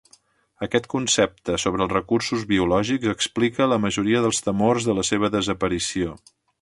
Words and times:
Aquest 0.67 0.85
concepte 0.93 1.57
sobre 1.63 1.85
els 1.87 1.93
recursos 1.97 2.45
biològics 2.53 3.11
explica 3.13 3.67
la 3.75 3.79
majoria 3.85 4.23
dels 4.25 4.43
temors 4.49 4.89
de 4.89 4.97
la 5.01 5.05
seva 5.11 5.31
desaparició. 5.37 6.17